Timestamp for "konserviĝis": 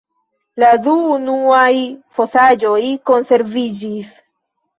3.11-4.11